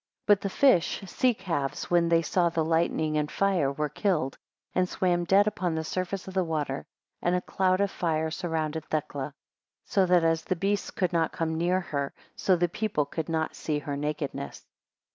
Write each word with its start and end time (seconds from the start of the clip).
9 0.23 0.23
But 0.25 0.41
the 0.41 0.49
fish 0.49 1.03
(sea 1.05 1.35
calves) 1.35 1.91
when 1.91 2.09
they 2.09 2.23
saw 2.23 2.49
the 2.49 2.65
lightning 2.65 3.19
and 3.19 3.29
fire, 3.29 3.71
were 3.71 3.87
killed, 3.87 4.35
and 4.73 4.89
swam 4.89 5.25
dead 5.25 5.45
upon 5.45 5.75
the 5.75 5.83
surface 5.83 6.27
of 6.27 6.33
the 6.33 6.43
water, 6.43 6.87
and 7.21 7.35
a 7.35 7.41
cloud 7.41 7.79
of 7.81 7.91
fire 7.91 8.31
surrounded 8.31 8.83
Thecla; 8.85 9.35
so 9.85 10.07
that 10.07 10.23
as 10.23 10.45
the 10.45 10.55
beasts 10.55 10.89
could 10.89 11.13
not 11.13 11.31
come 11.33 11.53
near 11.55 11.79
her, 11.81 12.15
so 12.35 12.55
the 12.55 12.67
people 12.67 13.05
could 13.05 13.29
not 13.29 13.55
see 13.55 13.77
her 13.77 13.95
nakedness. 13.95 14.65